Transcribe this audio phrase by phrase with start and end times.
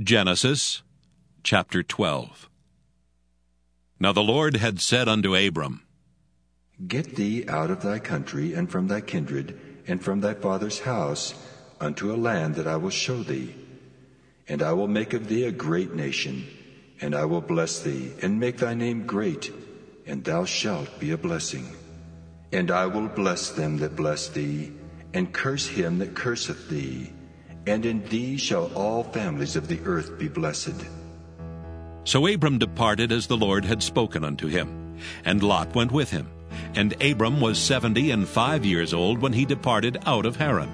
[0.00, 0.82] Genesis
[1.42, 2.48] chapter 12
[4.00, 5.82] Now the Lord had said unto Abram,
[6.88, 11.34] Get thee out of thy country and from thy kindred and from thy father's house
[11.78, 13.54] unto a land that I will show thee.
[14.48, 16.46] And I will make of thee a great nation,
[17.02, 19.52] and I will bless thee, and make thy name great,
[20.06, 21.68] and thou shalt be a blessing.
[22.50, 24.72] And I will bless them that bless thee,
[25.12, 27.12] and curse him that curseth thee
[27.66, 30.74] and in thee shall all families of the earth be blessed.
[32.04, 36.28] So Abram departed as the Lord had spoken unto him, and Lot went with him.
[36.74, 40.70] And Abram was seventy and five years old when he departed out of Haran.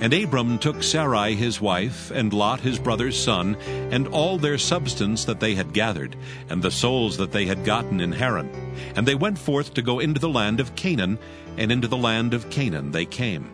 [0.00, 3.54] And Abram took Sarai his wife, and Lot his brother's son,
[3.92, 6.16] and all their substance that they had gathered,
[6.48, 8.50] and the souls that they had gotten in Haran.
[8.96, 11.18] And they went forth to go into the land of Canaan,
[11.56, 13.48] and into the land of Canaan they came.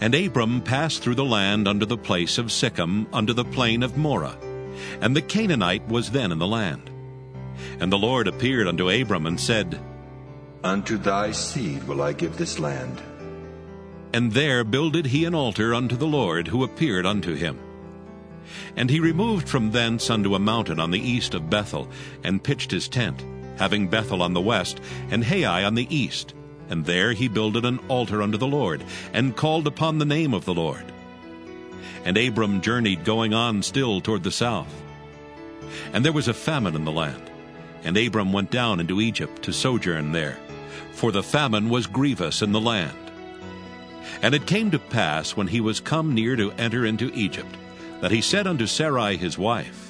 [0.00, 3.96] And Abram passed through the land under the place of Sichem, unto the plain of
[3.96, 4.36] Moreh.
[5.00, 6.90] And the Canaanite was then in the land.
[7.80, 9.80] And the Lord appeared unto Abram and said,
[10.62, 13.00] Unto thy seed will I give this land.
[14.12, 17.58] And there builded he an altar unto the Lord, who appeared unto him.
[18.76, 21.88] And he removed from thence unto a mountain on the east of Bethel,
[22.22, 23.24] and pitched his tent,
[23.58, 24.80] having Bethel on the west,
[25.10, 26.34] and Hai on the east.
[26.68, 30.44] And there he builded an altar unto the Lord, and called upon the name of
[30.44, 30.84] the Lord.
[32.04, 34.72] And Abram journeyed going on still toward the south.
[35.92, 37.30] And there was a famine in the land.
[37.84, 40.38] And Abram went down into Egypt to sojourn there,
[40.92, 42.96] for the famine was grievous in the land.
[44.22, 47.54] And it came to pass, when he was come near to enter into Egypt,
[48.00, 49.85] that he said unto Sarai his wife,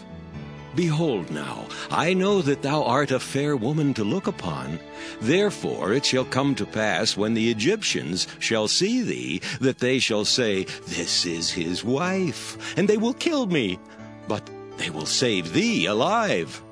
[0.77, 4.79] Behold now, I know that thou art a fair woman to look upon.
[5.23, 10.27] Therefore it shall come to pass when the Egyptians shall see thee, that they shall
[10.27, 13.79] say, This is his wife, and they will kill me.
[14.29, 16.63] But they will save thee alive.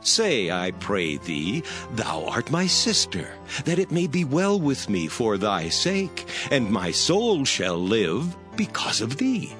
[0.00, 3.28] Say, I pray thee, Thou art my sister,
[3.66, 8.34] that it may be well with me for thy sake, and my soul shall live
[8.56, 9.52] because of thee.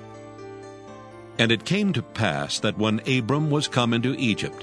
[1.41, 4.63] And it came to pass that when Abram was come into Egypt,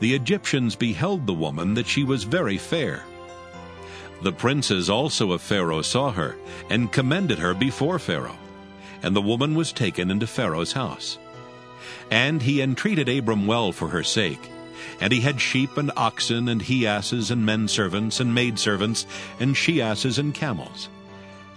[0.00, 3.04] the Egyptians beheld the woman that she was very fair.
[4.22, 6.34] The princes also of Pharaoh saw her,
[6.68, 8.36] and commended her before Pharaoh.
[9.04, 11.16] And the woman was taken into Pharaoh's house.
[12.10, 14.50] And he entreated Abram well for her sake.
[15.00, 19.06] And he had sheep and oxen, and he asses, and men servants, and maid servants,
[19.38, 20.88] and she asses, and camels.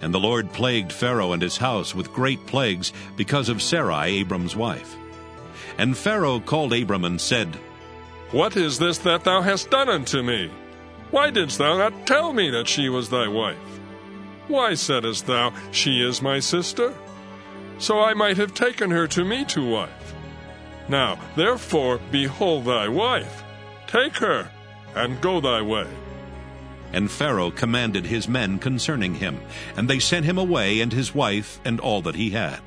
[0.00, 4.56] And the Lord plagued Pharaoh and his house with great plagues because of Sarai, Abram's
[4.56, 4.96] wife.
[5.78, 7.54] And Pharaoh called Abram and said,
[8.30, 10.50] What is this that thou hast done unto me?
[11.10, 13.80] Why didst thou not tell me that she was thy wife?
[14.48, 16.94] Why saidst thou, She is my sister?
[17.78, 20.14] So I might have taken her to me to wife.
[20.88, 23.42] Now, therefore, behold thy wife.
[23.86, 24.50] Take her,
[24.94, 25.86] and go thy way.
[26.92, 29.40] And Pharaoh commanded his men concerning him,
[29.76, 32.60] and they sent him away and his wife and all that he had.